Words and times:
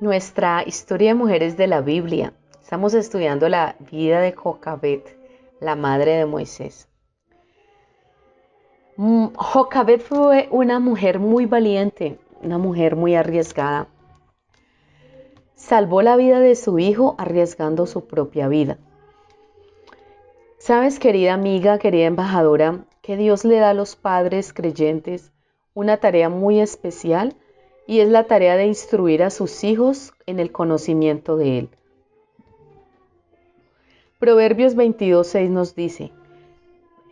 Nuestra 0.00 0.62
historia 0.64 1.08
de 1.08 1.14
mujeres 1.14 1.58
de 1.58 1.66
la 1.66 1.82
Biblia. 1.82 2.32
Estamos 2.58 2.94
estudiando 2.94 3.50
la 3.50 3.76
vida 3.90 4.22
de 4.22 4.32
Jocabet, 4.32 5.14
la 5.60 5.76
madre 5.76 6.12
de 6.12 6.24
Moisés. 6.24 6.88
Mm, 8.96 9.26
Jocabet 9.34 10.00
fue 10.00 10.48
una 10.52 10.80
mujer 10.80 11.18
muy 11.18 11.44
valiente, 11.44 12.18
una 12.40 12.56
mujer 12.56 12.96
muy 12.96 13.14
arriesgada. 13.14 13.88
Salvó 15.54 16.00
la 16.00 16.16
vida 16.16 16.40
de 16.40 16.56
su 16.56 16.78
hijo 16.78 17.14
arriesgando 17.18 17.84
su 17.84 18.06
propia 18.06 18.48
vida. 18.48 18.78
Sabes, 20.56 20.98
querida 20.98 21.34
amiga, 21.34 21.78
querida 21.78 22.06
embajadora, 22.06 22.86
que 23.02 23.18
Dios 23.18 23.44
le 23.44 23.58
da 23.58 23.68
a 23.68 23.74
los 23.74 23.96
padres 23.96 24.54
creyentes 24.54 25.30
una 25.74 25.98
tarea 25.98 26.30
muy 26.30 26.58
especial 26.58 27.36
y 27.90 27.98
es 27.98 28.08
la 28.08 28.28
tarea 28.28 28.56
de 28.56 28.66
instruir 28.66 29.24
a 29.24 29.30
sus 29.30 29.64
hijos 29.64 30.12
en 30.26 30.38
el 30.38 30.52
conocimiento 30.52 31.36
de 31.36 31.58
Él. 31.58 31.68
Proverbios 34.20 34.76
22.6 34.76 35.48
nos 35.48 35.74
dice, 35.74 36.12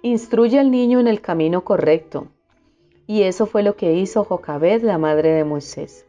Instruye 0.02 0.61
al 0.61 0.70
niño 0.70 1.00
en 1.00 1.08
el 1.08 1.20
camino 1.20 1.64
correcto. 1.64 2.28
Y 3.08 3.22
eso 3.22 3.47
fue 3.47 3.64
lo 3.64 3.75
que 3.75 3.94
hizo 3.94 4.22
Jocabed, 4.22 4.84
la 4.84 4.98
madre 4.98 5.30
de 5.30 5.42
Moisés. 5.42 6.06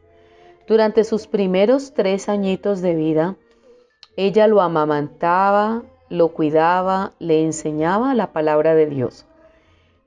Durante 0.67 1.03
sus 1.03 1.25
primeros 1.25 1.95
tres 1.95 2.29
añitos 2.29 2.81
de 2.81 2.93
vida, 2.93 3.37
ella 4.17 4.45
lo 4.45 4.61
amamantaba, 4.61 5.81
lo 6.09 6.27
cuidaba, 6.27 7.13
le 7.17 7.41
enseñaba 7.41 8.13
la 8.13 8.33
palabra 8.33 8.75
de 8.75 8.85
Dios. 8.85 9.25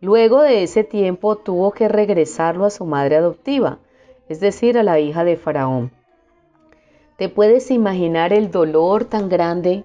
Luego 0.01 0.41
de 0.41 0.63
ese 0.63 0.85
tiempo 0.85 1.35
tuvo 1.35 1.73
que 1.73 1.89
regresarlo 1.89 2.65
a 2.65 2.71
su 2.71 2.85
madre 2.85 3.17
adoptiva, 3.17 3.81
es 4.33 4.41
decir, 4.41 4.79
a 4.79 4.83
la 4.83 4.99
hija 4.99 5.25
de 5.25 5.37
Faraón. 5.37 5.93
¿Te 7.19 7.29
puedes 7.29 7.71
imaginar 7.71 8.33
el 8.33 8.51
dolor 8.51 9.05
tan 9.05 9.29
grande 9.29 9.85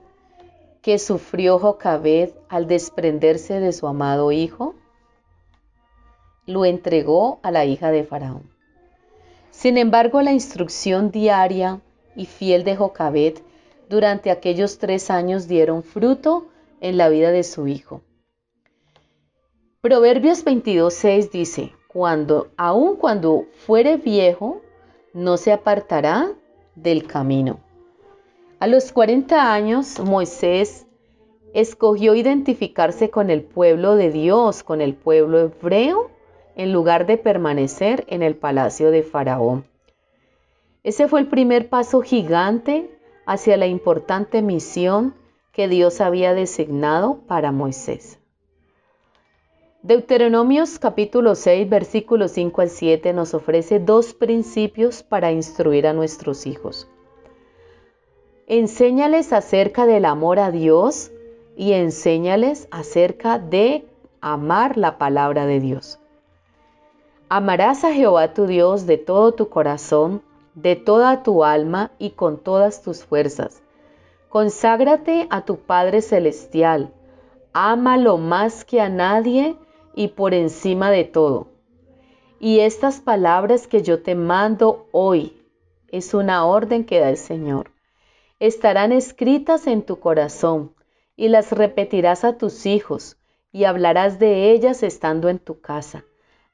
que 0.82 1.00
sufrió 1.00 1.60
Jocabed 1.60 2.30
al 2.48 2.66
desprenderse 2.66 3.60
de 3.60 3.74
su 3.74 3.88
amado 3.88 4.32
hijo? 4.32 4.74
Lo 6.46 6.64
entregó 6.64 7.40
a 7.44 7.52
la 7.52 7.66
hija 7.66 7.92
de 7.92 8.06
Faraón. 8.06 8.50
Sin 9.52 9.78
embargo, 9.78 10.22
la 10.22 10.32
instrucción 10.32 11.12
diaria 11.12 11.82
y 12.16 12.26
fiel 12.26 12.64
de 12.64 12.78
Jocabed 12.78 13.40
durante 13.90 14.32
aquellos 14.32 14.78
tres 14.80 15.12
años 15.12 15.50
dieron 15.50 15.84
fruto 15.84 16.48
en 16.80 16.96
la 16.96 17.10
vida 17.10 17.32
de 17.32 17.44
su 17.44 17.68
hijo. 17.68 18.02
Proverbios 19.82 20.46
22.6 20.46 21.32
dice, 21.32 21.74
cuando, 21.98 22.50
aun 22.58 22.96
cuando 22.96 23.46
fuere 23.66 23.98
viejo, 23.98 24.62
no 25.16 25.36
se 25.36 25.52
apartará 25.52 26.32
del 26.76 27.08
camino. 27.08 27.60
A 28.60 28.68
los 28.68 28.92
40 28.92 29.52
años, 29.52 30.00
Moisés 30.02 30.86
escogió 31.56 32.14
identificarse 32.14 33.10
con 33.10 33.32
el 33.32 33.42
pueblo 33.42 33.96
de 33.96 34.12
Dios, 34.12 34.62
con 34.62 34.82
el 34.82 34.94
pueblo 34.94 35.40
hebreo, 35.40 36.12
en 36.56 36.72
lugar 36.72 37.08
de 37.08 37.18
permanecer 37.18 38.06
en 38.10 38.22
el 38.22 38.36
palacio 38.36 38.92
de 38.92 39.02
Faraón. 39.02 39.66
Ese 40.84 41.08
fue 41.08 41.20
el 41.22 41.28
primer 41.28 41.68
paso 41.68 42.02
gigante 42.02 42.96
hacia 43.26 43.58
la 43.58 43.66
importante 43.66 44.44
misión 44.44 45.16
que 45.52 45.68
Dios 45.68 46.00
había 46.00 46.36
designado 46.36 47.22
para 47.26 47.52
Moisés. 47.52 48.20
Deuteronomios 49.88 50.80
capítulo 50.80 51.34
6 51.34 51.70
versículos 51.70 52.32
5 52.32 52.62
al 52.62 52.70
7 52.70 53.14
nos 53.14 53.34
ofrece 53.34 53.80
dos 53.80 54.14
principios 54.14 55.02
para 55.02 55.32
instruir 55.32 55.88
a 55.88 55.94
nuestros 55.94 56.46
hijos. 56.46 56.90
Enséñales 58.48 59.32
acerca 59.32 59.86
del 59.86 60.04
amor 60.04 60.40
a 60.40 60.52
Dios 60.52 61.14
y 61.56 61.72
enséñales 61.72 62.68
acerca 62.70 63.40
de 63.40 63.88
amar 64.20 64.76
la 64.76 64.98
palabra 64.98 65.46
de 65.46 65.62
Dios. 65.62 66.00
Amarás 67.30 67.86
a 67.86 67.94
Jehová 67.94 68.34
tu 68.34 68.46
Dios 68.46 68.88
de 68.88 68.98
todo 68.98 69.36
tu 69.36 69.48
corazón, 69.48 70.22
de 70.54 70.76
toda 70.76 71.24
tu 71.24 71.46
alma 71.46 71.92
y 71.98 72.10
con 72.10 72.40
todas 72.40 72.82
tus 72.82 73.06
fuerzas. 73.06 73.64
Conságrate 74.28 75.28
a 75.30 75.46
tu 75.46 75.60
Padre 75.60 76.02
Celestial. 76.02 76.92
Ámalo 77.54 78.18
más 78.18 78.66
que 78.66 78.82
a 78.82 78.90
nadie 78.90 79.56
y 79.98 80.10
por 80.10 80.36
encima 80.36 80.92
de 80.92 81.06
todo. 81.06 81.48
Y 82.40 82.60
estas 82.60 83.02
palabras 83.02 83.66
que 83.66 83.82
yo 83.82 84.04
te 84.04 84.14
mando 84.14 84.88
hoy 84.92 85.42
es 85.88 86.14
una 86.14 86.46
orden 86.46 86.86
que 86.86 87.00
da 87.00 87.10
el 87.10 87.18
Señor. 87.18 87.72
Estarán 88.40 88.92
escritas 88.92 89.66
en 89.66 89.82
tu 89.82 90.00
corazón 90.00 90.76
y 91.16 91.30
las 91.30 91.52
repetirás 91.52 92.24
a 92.26 92.38
tus 92.38 92.68
hijos 92.68 93.18
y 93.52 93.64
hablarás 93.64 94.20
de 94.20 94.52
ellas 94.52 94.84
estando 94.84 95.30
en 95.30 95.40
tu 95.40 95.62
casa, 95.62 96.06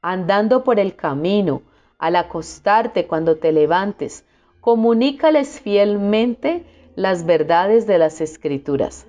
andando 0.02 0.64
por 0.64 0.80
el 0.80 0.96
camino, 0.96 1.64
al 1.98 2.16
acostarte 2.16 3.08
cuando 3.08 3.36
te 3.36 3.52
levantes. 3.52 4.26
Comunícales 4.62 5.60
fielmente 5.60 6.64
las 6.96 7.26
verdades 7.26 7.88
de 7.88 7.98
las 7.98 8.22
escrituras. 8.22 9.06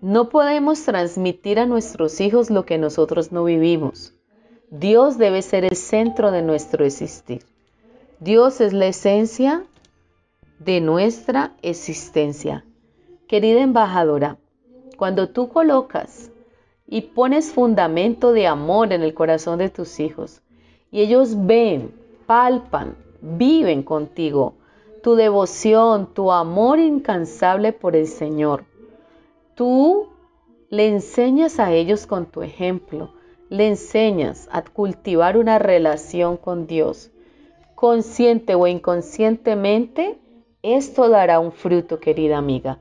No 0.00 0.30
podemos 0.30 0.82
transmitir 0.82 1.58
a 1.58 1.66
nuestros 1.66 2.22
hijos 2.22 2.48
lo 2.48 2.64
que 2.64 2.78
nosotros 2.78 3.32
no 3.32 3.44
vivimos. 3.44 4.14
Dios 4.70 5.18
debe 5.18 5.42
ser 5.42 5.64
el 5.66 5.76
centro 5.76 6.30
de 6.30 6.40
nuestro 6.40 6.86
existir. 6.86 7.44
Dios 8.18 8.62
es 8.62 8.72
la 8.72 8.86
esencia 8.86 9.64
de 10.58 10.80
nuestra 10.80 11.52
existencia. 11.60 12.64
Querida 13.28 13.60
embajadora, 13.60 14.38
cuando 14.96 15.28
tú 15.28 15.48
colocas 15.48 16.30
y 16.86 17.02
pones 17.02 17.52
fundamento 17.52 18.32
de 18.32 18.46
amor 18.46 18.94
en 18.94 19.02
el 19.02 19.12
corazón 19.12 19.58
de 19.58 19.68
tus 19.68 20.00
hijos 20.00 20.40
y 20.90 21.02
ellos 21.02 21.46
ven, 21.46 21.94
palpan, 22.26 22.96
viven 23.20 23.82
contigo 23.82 24.54
tu 25.02 25.14
devoción, 25.14 26.12
tu 26.14 26.32
amor 26.32 26.78
incansable 26.78 27.72
por 27.72 27.96
el 27.96 28.06
Señor, 28.06 28.64
Tú 29.60 30.08
le 30.70 30.88
enseñas 30.88 31.60
a 31.60 31.70
ellos 31.70 32.06
con 32.06 32.24
tu 32.24 32.40
ejemplo, 32.40 33.12
le 33.50 33.68
enseñas 33.68 34.48
a 34.50 34.62
cultivar 34.62 35.36
una 35.36 35.58
relación 35.58 36.38
con 36.38 36.66
Dios. 36.66 37.10
Consciente 37.74 38.54
o 38.54 38.66
inconscientemente, 38.66 40.18
esto 40.62 41.10
dará 41.10 41.40
un 41.40 41.52
fruto, 41.52 42.00
querida 42.00 42.38
amiga. 42.38 42.78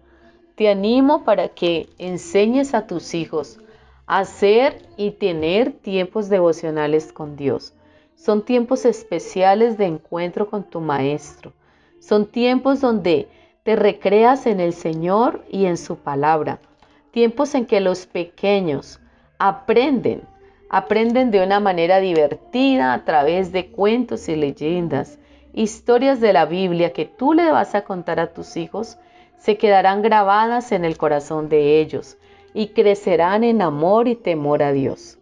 Te 0.56 0.70
animo 0.70 1.26
para 1.26 1.50
que 1.50 1.90
enseñes 1.98 2.74
a 2.74 2.88
tus 2.88 3.14
hijos 3.14 3.60
a 4.06 4.20
hacer 4.20 4.82
y 4.96 5.12
tener 5.12 5.74
tiempos 5.74 6.30
devocionales 6.30 7.12
con 7.12 7.36
Dios. 7.36 7.74
Son 8.16 8.46
tiempos 8.46 8.86
especiales 8.86 9.78
de 9.78 9.84
encuentro 9.86 10.50
con 10.50 10.64
tu 10.64 10.80
Maestro. 10.80 11.52
Son 12.00 12.26
tiempos 12.26 12.80
donde 12.80 13.28
te 13.64 13.76
recreas 13.76 14.46
en 14.46 14.62
el 14.62 14.72
Señor 14.72 15.44
y 15.52 15.66
en 15.66 15.76
su 15.76 15.98
palabra 15.98 16.62
tiempos 17.12 17.56
en 17.56 17.66
que 17.66 17.80
los 17.80 18.06
pequeños 18.06 19.00
aprenden, 19.38 20.22
aprenden 20.70 21.32
de 21.32 21.44
una 21.44 21.60
manera 21.60 22.00
divertida 22.00 22.94
a 22.94 23.06
través 23.06 23.52
de 23.52 23.72
cuentos 23.72 24.30
y 24.30 24.36
leyendas, 24.36 25.20
historias 25.54 26.20
de 26.20 26.34
la 26.34 26.46
Biblia 26.46 26.94
que 26.94 27.06
tú 27.06 27.34
le 27.34 27.52
vas 27.52 27.74
a 27.76 27.84
contar 27.84 28.20
a 28.20 28.34
tus 28.34 28.58
hijos, 28.58 28.98
se 29.38 29.58
quedarán 29.58 30.02
grabadas 30.02 30.72
en 30.72 30.86
el 30.86 30.98
corazón 30.98 31.50
de 31.50 31.80
ellos 31.80 32.18
y 32.54 32.70
crecerán 32.70 33.44
en 33.44 33.62
amor 33.62 34.08
y 34.08 34.16
temor 34.16 34.62
a 34.62 34.72
Dios. 34.72 35.18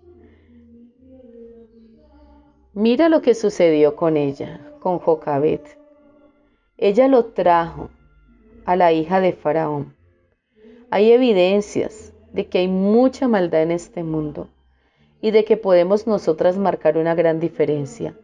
Mira 2.73 3.09
lo 3.09 3.21
que 3.21 3.33
sucedió 3.33 3.95
con 3.95 4.17
ella, 4.17 4.61
con 4.79 4.99
Jocabet. 4.99 5.77
Ella 6.77 7.07
lo 7.07 7.25
trajo 7.25 7.89
a 8.65 8.75
la 8.75 8.91
hija 8.91 9.19
de 9.19 9.33
Faraón 9.33 9.96
hay 10.89 11.11
evidencias 11.11 12.13
de 12.31 12.47
que 12.47 12.59
hay 12.59 12.67
mucha 12.67 13.27
maldad 13.27 13.63
en 13.63 13.71
este 13.71 14.03
mundo 14.03 14.49
y 15.21 15.31
de 15.31 15.43
que 15.43 15.57
podemos 15.57 16.07
nosotras 16.07 16.57
marcar 16.57 16.97
una 16.97 17.15
gran 17.15 17.39
diferencia. 17.39 18.15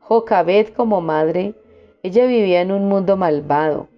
Jocabet 0.00 0.74
como 0.74 1.00
madre, 1.00 1.54
ella 2.02 2.26
vivía 2.26 2.62
en 2.62 2.72
un 2.72 2.88
mundo 2.88 3.16
malvado, 3.16 3.88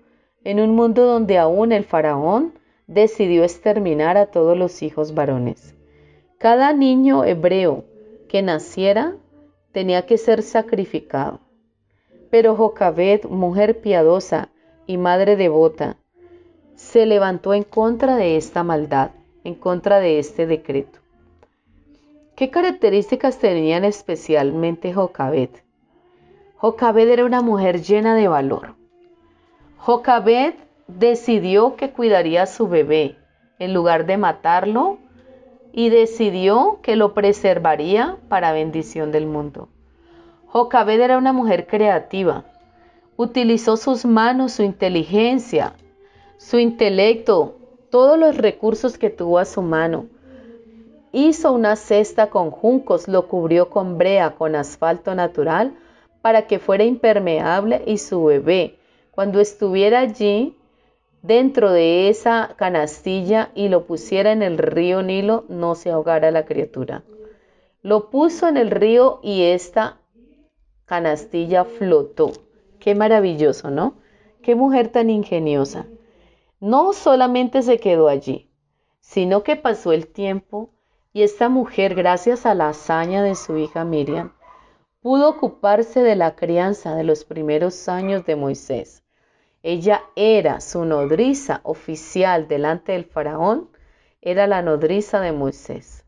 en 0.45 0.61
un 0.61 0.75
mundo 0.75 1.05
donde 1.05 1.39
aún 1.39 1.73
el 1.73 1.85
faraón 1.85 2.55
decidió 2.87 3.45
exterminar 3.45 4.17
a 4.17 4.27
todos 4.27 4.57
los 4.57 4.83
hijos 4.83 5.15
varones. 5.15 5.75
Cada 6.39 6.73
niño 6.73 7.25
hebreo 7.25 7.85
que 8.29 8.43
naciera 8.43 9.17
tenía 9.71 10.07
que 10.07 10.19
ser 10.19 10.43
sacrificado. 10.43 11.41
Pero 12.31 12.57
Jocabet, 12.57 13.27
mujer 13.27 13.81
piadosa 13.81 14.51
y 14.87 14.97
madre 14.97 15.37
devota, 15.37 15.99
se 16.83 17.07
levantó 17.07 17.55
en 17.55 17.63
contra 17.63 18.17
de 18.17 18.37
esta 18.37 18.65
maldad, 18.65 19.13
en 19.45 19.55
contra 19.55 20.01
de 20.01 20.19
este 20.19 20.47
decreto. 20.47 20.99
¿Qué 22.35 22.51
características 22.51 23.39
tenían 23.39 23.85
especialmente 23.85 24.93
Jocabet? 24.93 25.63
Jocabed 26.57 27.09
era 27.09 27.25
una 27.25 27.41
mujer 27.41 27.83
llena 27.83 28.15
de 28.17 28.27
valor. 28.27 28.75
Jocabed 29.79 30.55
decidió 30.89 31.77
que 31.77 31.93
cuidaría 31.93 32.43
a 32.43 32.47
su 32.47 32.69
bebé 32.69 33.17
en 33.61 33.73
lugar 33.73 34.05
de 34.05 34.17
matarlo 34.19 34.99
y 35.73 35.89
decidió 35.89 36.81
que 36.83 36.97
lo 36.97 37.15
preservaría 37.15 38.19
para 38.29 38.53
bendición 38.53 39.13
del 39.13 39.27
mundo. 39.27 39.69
Jocabed 40.47 41.01
era 41.01 41.17
una 41.17 41.33
mujer 41.33 41.69
creativa. 41.69 42.45
Utilizó 43.17 43.77
sus 43.77 44.05
manos, 44.05 44.53
su 44.53 44.65
inteligencia, 44.65 45.75
su 46.43 46.59
intelecto, 46.59 47.55
todos 47.89 48.19
los 48.19 48.37
recursos 48.37 48.99
que 48.99 49.11
tuvo 49.11 49.39
a 49.39 49.45
su 49.45 49.63
mano. 49.63 50.07
Hizo 51.13 51.53
una 51.53 51.77
cesta 51.77 52.31
con 52.31 52.51
juncos, 52.51 53.07
lo 53.07 53.29
cubrió 53.29 53.71
con 53.71 53.97
brea, 53.97 54.35
con 54.35 54.57
asfalto 54.57 55.15
natural, 55.15 55.73
para 56.21 56.49
que 56.49 56.59
fuera 56.59 56.83
impermeable 56.83 57.83
y 57.87 57.99
su 57.99 58.25
bebé, 58.25 58.77
cuando 59.13 59.41
estuviera 59.41 60.01
allí 60.01 60.57
dentro 61.23 61.71
de 61.71 62.09
esa 62.09 62.55
canastilla 62.57 63.53
y 63.55 63.69
lo 63.69 63.87
pusiera 63.87 64.33
en 64.33 64.43
el 64.43 64.59
río 64.59 65.03
Nilo, 65.03 65.45
no 65.49 65.77
se 65.77 65.91
ahogara 65.91 66.33
la 66.33 66.45
criatura. 66.45 67.05
Lo 67.83 68.11
puso 68.11 68.49
en 68.49 68.57
el 68.57 68.73
río 68.73 69.21
y 69.23 69.43
esta 69.43 69.99
canastilla 70.87 71.65
flotó. 71.65 72.33
Qué 72.81 72.97
maravilloso, 72.97 73.71
¿no? 73.71 73.95
Qué 74.43 74.57
mujer 74.57 74.89
tan 74.89 75.09
ingeniosa. 75.09 75.87
No 76.63 76.93
solamente 76.93 77.61
se 77.63 77.81
quedó 77.81 78.07
allí, 78.07 78.49
sino 79.01 79.43
que 79.43 79.57
pasó 79.57 79.91
el 79.91 80.07
tiempo 80.07 80.71
y 81.13 81.23
esta 81.23 81.49
mujer, 81.49 81.97
gracias 81.97 82.47
a 82.47 82.55
la 82.55 82.69
hazaña 82.69 83.25
de 83.25 83.35
su 83.35 83.57
hija 83.57 83.85
Miriam, 83.85 84.33
pudo 85.01 85.29
ocuparse 85.29 86.05
de 86.05 86.15
la 86.15 86.37
crianza 86.37 86.95
de 86.95 87.03
los 87.03 87.25
primeros 87.25 87.89
años 87.89 88.25
de 88.27 88.37
Moisés. 88.37 89.03
Ella 89.65 90.05
era 90.15 90.61
su 90.61 90.85
nodriza 90.85 91.63
oficial 91.65 92.47
delante 92.47 92.93
del 92.93 93.07
faraón, 93.07 93.69
era 94.21 94.47
la 94.47 94.63
nodriza 94.63 95.21
de 95.21 95.33
Moisés. 95.33 96.07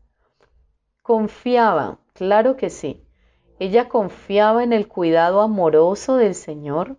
Confiaba, 1.01 1.99
claro 2.13 2.55
que 2.55 2.69
sí, 2.69 3.05
ella 3.59 3.89
confiaba 3.89 4.63
en 4.63 4.71
el 4.71 4.87
cuidado 4.87 5.41
amoroso 5.41 6.15
del 6.15 6.33
Señor, 6.33 6.97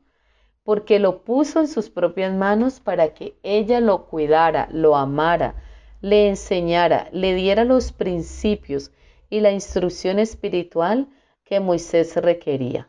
porque 0.66 0.98
lo 0.98 1.22
puso 1.22 1.60
en 1.60 1.68
sus 1.68 1.90
propias 1.90 2.34
manos 2.34 2.80
para 2.80 3.14
que 3.14 3.36
ella 3.44 3.78
lo 3.78 4.06
cuidara, 4.06 4.68
lo 4.72 4.96
amara, 4.96 5.54
le 6.00 6.28
enseñara, 6.28 7.08
le 7.12 7.36
diera 7.36 7.62
los 7.62 7.92
principios 7.92 8.90
y 9.30 9.38
la 9.38 9.52
instrucción 9.52 10.18
espiritual 10.18 11.06
que 11.44 11.60
Moisés 11.60 12.16
requería. 12.16 12.88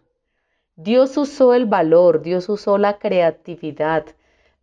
Dios 0.76 1.18
usó 1.18 1.54
el 1.54 1.68
valor, 1.68 2.24
Dios 2.24 2.50
usó 2.50 2.80
la 2.80 2.98
creatividad, 2.98 4.08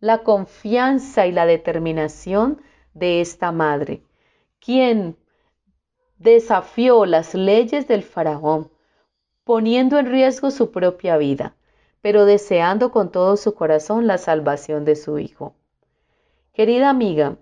la 0.01 0.17
confianza 0.17 1.25
y 1.25 1.31
la 1.31 1.45
determinación 1.45 2.61
de 2.93 3.21
esta 3.21 3.53
madre, 3.53 4.01
quien 4.59 5.15
desafió 6.17 7.05
las 7.05 7.33
leyes 7.33 7.87
del 7.87 8.03
faraón, 8.03 8.69
poniendo 9.45 9.99
en 9.99 10.07
riesgo 10.07 10.51
su 10.51 10.71
propia 10.71 11.15
vida, 11.15 11.55
pero 12.05 12.25
deseando 12.25 12.91
con 12.91 13.11
todo 13.11 13.35
su 13.35 13.55
corazón 13.55 14.05
la 14.05 14.19
salvación 14.19 14.85
de 14.85 14.95
su 14.95 15.17
hijo. 15.17 15.55
Querida 16.53 16.91
amiga, 16.91 17.39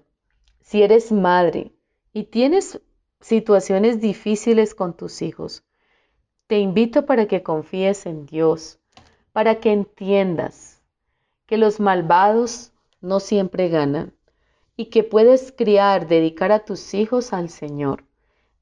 si 0.61 0.83
eres 0.83 1.11
madre 1.11 1.73
y 2.13 2.23
tienes 2.27 2.79
situaciones 3.19 3.99
difíciles 3.99 4.73
con 4.73 4.95
tus 4.95 5.21
hijos, 5.21 5.65
te 6.47 6.59
invito 6.59 7.05
para 7.05 7.27
que 7.27 7.43
confíes 7.43 8.05
en 8.05 8.25
Dios, 8.25 8.79
para 9.33 9.59
que 9.59 9.73
entiendas 9.73 10.81
que 11.45 11.57
los 11.57 11.81
malvados 11.81 12.71
no 13.01 13.19
siempre 13.19 13.67
ganan 13.67 14.13
y 14.77 14.85
que 14.85 15.03
puedes 15.03 15.51
criar, 15.51 16.07
dedicar 16.07 16.53
a 16.53 16.63
tus 16.63 16.93
hijos 16.93 17.33
al 17.33 17.49
Señor. 17.49 18.05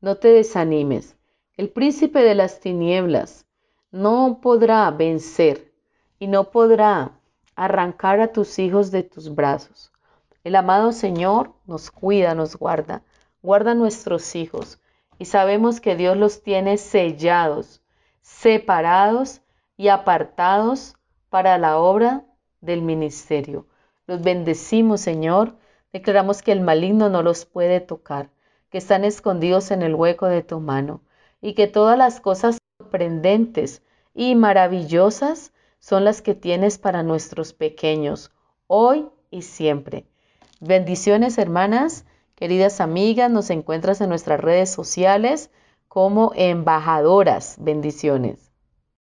No 0.01 0.15
te 0.15 0.29
desanimes. 0.29 1.15
El 1.57 1.69
príncipe 1.69 2.23
de 2.23 2.33
las 2.33 2.59
tinieblas 2.59 3.45
no 3.91 4.39
podrá 4.41 4.89
vencer 4.89 5.70
y 6.21 6.27
no 6.27 6.51
podrá 6.51 7.13
arrancar 7.55 8.19
a 8.19 8.31
tus 8.31 8.59
hijos 8.59 8.91
de 8.91 9.01
tus 9.01 9.33
brazos. 9.33 9.91
El 10.43 10.55
amado 10.55 10.91
Señor 10.91 11.55
nos 11.65 11.89
cuida, 11.89 12.35
nos 12.35 12.55
guarda, 12.55 13.01
guarda 13.41 13.73
nuestros 13.73 14.35
hijos 14.35 14.79
y 15.17 15.25
sabemos 15.25 15.81
que 15.81 15.95
Dios 15.95 16.15
los 16.15 16.43
tiene 16.43 16.77
sellados, 16.77 17.81
separados 18.21 19.41
y 19.77 19.87
apartados 19.87 20.95
para 21.31 21.57
la 21.57 21.79
obra 21.79 22.23
del 22.59 22.83
ministerio. 22.83 23.65
Los 24.05 24.21
bendecimos, 24.21 25.01
Señor. 25.01 25.55
Declaramos 25.91 26.43
que 26.43 26.51
el 26.51 26.61
maligno 26.61 27.09
no 27.09 27.23
los 27.23 27.45
puede 27.45 27.79
tocar, 27.79 28.29
que 28.69 28.77
están 28.77 29.05
escondidos 29.05 29.71
en 29.71 29.81
el 29.81 29.95
hueco 29.95 30.27
de 30.27 30.43
tu 30.43 30.59
mano 30.59 31.01
y 31.41 31.55
que 31.55 31.65
todas 31.65 31.97
las 31.97 32.21
cosas 32.21 32.59
sorprendentes 32.79 33.81
y 34.13 34.35
maravillosas 34.35 35.51
son 35.81 36.05
las 36.05 36.21
que 36.21 36.35
tienes 36.35 36.77
para 36.77 37.03
nuestros 37.03 37.51
pequeños, 37.51 38.31
hoy 38.67 39.09
y 39.31 39.41
siempre. 39.41 40.05
Bendiciones, 40.61 41.37
hermanas. 41.37 42.05
Queridas 42.35 42.79
amigas, 42.79 43.29
nos 43.29 43.49
encuentras 43.49 43.99
en 43.99 44.09
nuestras 44.09 44.39
redes 44.39 44.69
sociales 44.69 45.49
como 45.87 46.31
embajadoras. 46.35 47.57
Bendiciones. 47.59 48.50